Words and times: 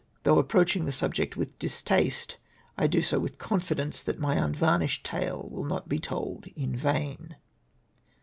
Though 0.23 0.39
ap 0.39 0.47
proaching 0.47 0.85
the 0.85 0.91
subject 0.91 1.37
with 1.37 1.59
distaste, 1.59 2.37
I 2.75 2.87
do 2.87 3.03
so 3.03 3.19
with 3.19 3.37
confidence 3.37 4.01
that 4.01 4.17
my 4.19 4.33
unvarnished 4.33 5.05
tale 5.05 5.47
will 5.51 5.63
not 5.65 5.87
be 5.87 5.99
told 5.99 6.47
in 6.55 6.75
vain. 6.75 7.35